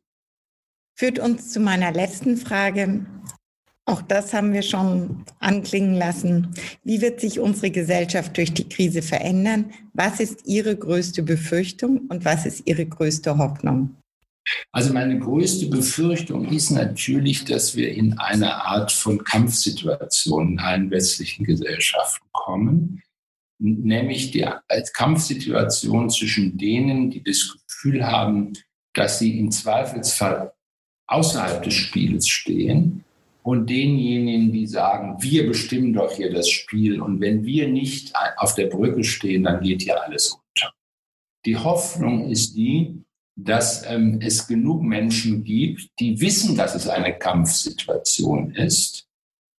Führt 0.96 1.18
uns 1.18 1.52
zu 1.52 1.60
meiner 1.60 1.92
letzten 1.92 2.36
Frage. 2.36 3.04
Auch 3.86 4.00
das 4.00 4.32
haben 4.32 4.52
wir 4.52 4.62
schon 4.62 5.24
anklingen 5.40 5.94
lassen. 5.94 6.54
Wie 6.84 7.00
wird 7.02 7.20
sich 7.20 7.40
unsere 7.40 7.70
Gesellschaft 7.70 8.36
durch 8.36 8.54
die 8.54 8.68
Krise 8.68 9.02
verändern? 9.02 9.72
Was 9.92 10.20
ist 10.20 10.46
Ihre 10.46 10.74
größte 10.74 11.22
Befürchtung 11.22 12.06
und 12.08 12.24
was 12.24 12.46
ist 12.46 12.62
Ihre 12.66 12.86
größte 12.86 13.36
Hoffnung? 13.36 13.96
Also 14.72 14.92
meine 14.92 15.18
größte 15.18 15.66
Befürchtung 15.66 16.48
ist 16.48 16.70
natürlich, 16.70 17.44
dass 17.44 17.76
wir 17.76 17.92
in 17.92 18.18
eine 18.18 18.54
Art 18.54 18.92
von 18.92 19.22
Kampfsituation 19.22 20.52
in 20.52 20.58
allen 20.58 20.90
westlichen 20.90 21.44
Gesellschaften 21.44 22.26
kommen, 22.32 23.02
nämlich 23.58 24.30
die 24.30 24.46
Kampfsituation 24.94 26.10
zwischen 26.10 26.58
denen, 26.58 27.10
die 27.10 27.22
das 27.22 27.56
Gefühl 27.66 28.06
haben, 28.06 28.52
dass 28.94 29.18
sie 29.18 29.38
im 29.38 29.50
Zweifelsfall 29.50 30.52
außerhalb 31.06 31.62
des 31.62 31.74
Spiels 31.74 32.28
stehen 32.28 33.04
und 33.42 33.68
denjenigen, 33.68 34.52
die 34.52 34.66
sagen, 34.66 35.16
wir 35.20 35.46
bestimmen 35.46 35.92
doch 35.92 36.12
hier 36.12 36.32
das 36.32 36.48
Spiel 36.48 37.00
und 37.00 37.20
wenn 37.20 37.44
wir 37.44 37.68
nicht 37.68 38.12
auf 38.36 38.54
der 38.54 38.66
Brücke 38.66 39.04
stehen, 39.04 39.44
dann 39.44 39.62
geht 39.62 39.82
hier 39.82 40.02
alles 40.02 40.30
unter. 40.30 40.72
Die 41.44 41.56
Hoffnung 41.56 42.30
ist 42.30 42.56
die, 42.56 43.04
dass 43.36 43.84
ähm, 43.86 44.20
es 44.22 44.46
genug 44.46 44.82
Menschen 44.82 45.44
gibt, 45.44 45.90
die 45.98 46.20
wissen, 46.20 46.56
dass 46.56 46.74
es 46.74 46.88
eine 46.88 47.18
Kampfsituation 47.18 48.52
ist 48.54 49.08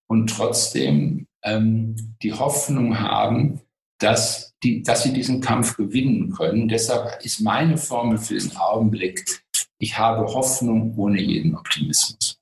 und 0.07 0.29
trotzdem 0.29 1.27
ähm, 1.43 1.95
die 2.23 2.33
Hoffnung 2.33 2.99
haben, 2.99 3.61
dass, 4.05 4.53
die, 4.63 4.83
dass 4.83 5.03
sie 5.03 5.13
diesen 5.13 5.41
Kampf 5.41 5.75
gewinnen 5.77 6.31
können. 6.31 6.67
Deshalb 6.67 7.25
ist 7.25 7.41
meine 7.41 7.77
Formel 7.77 8.17
für 8.19 8.37
den 8.37 8.55
Augenblick, 8.55 9.41
ich 9.79 9.97
habe 9.97 10.25
Hoffnung 10.25 10.93
ohne 10.95 11.19
jeden 11.19 11.55
Optimismus. 11.55 12.39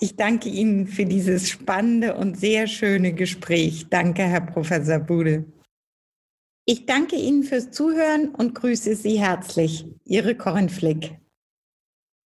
Ich 0.00 0.16
danke 0.16 0.48
Ihnen 0.48 0.86
für 0.86 1.06
dieses 1.06 1.48
spannende 1.48 2.16
und 2.16 2.38
sehr 2.38 2.66
schöne 2.66 3.12
Gespräch. 3.12 3.86
Danke, 3.88 4.22
Herr 4.22 4.40
Professor 4.40 4.98
Bude. 4.98 5.44
Ich 6.66 6.86
danke 6.86 7.16
Ihnen 7.16 7.44
fürs 7.44 7.70
Zuhören 7.70 8.28
und 8.34 8.54
grüße 8.54 8.96
Sie 8.96 9.20
herzlich. 9.20 9.86
Ihre 10.04 10.34
Corinne 10.34 10.68
Flick. 10.68 11.18